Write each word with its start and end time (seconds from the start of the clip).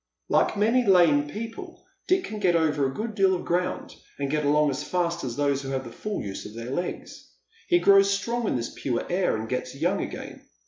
Like 0.29 0.57
many 0.57 0.83
lame 0.83 1.27
people 1.29 1.85
Dick 2.07 2.23
can 2.23 2.39
get 2.39 2.55
over 2.55 2.87
a 2.87 2.91
good 2.91 3.13
deal 3.13 3.35
of 3.35 3.45
ground, 3.45 3.93
and 4.17 4.31
get 4.31 4.43
along 4.43 4.71
as 4.71 4.81
fast 4.83 5.23
as 5.23 5.35
those 5.35 5.61
who 5.61 5.69
have 5.69 5.83
the 5.83 5.91
full 5.91 6.23
use 6.23 6.43
of 6.47 6.55
their 6.55 6.71
legs. 6.71 7.29
He 7.67 7.77
grows 7.77 8.09
strong 8.09 8.47
in 8.47 8.55
this 8.55 8.73
pure 8.75 9.05
air, 9.11 9.35
and 9.37 9.47
gets 9.47 9.75
young 9.75 10.01
again. 10.01 10.41